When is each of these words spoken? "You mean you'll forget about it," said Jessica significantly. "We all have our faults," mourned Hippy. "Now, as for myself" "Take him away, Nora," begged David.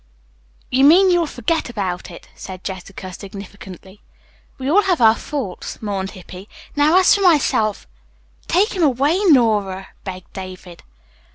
"You 0.71 0.83
mean 0.83 1.11
you'll 1.11 1.27
forget 1.27 1.69
about 1.69 2.09
it," 2.09 2.27
said 2.33 2.63
Jessica 2.63 3.13
significantly. 3.13 4.01
"We 4.57 4.67
all 4.67 4.81
have 4.81 4.99
our 4.99 5.13
faults," 5.13 5.79
mourned 5.79 6.09
Hippy. 6.17 6.49
"Now, 6.75 6.97
as 6.97 7.13
for 7.13 7.21
myself" 7.21 7.85
"Take 8.47 8.73
him 8.73 8.81
away, 8.81 9.19
Nora," 9.25 9.89
begged 10.03 10.33
David. 10.33 10.81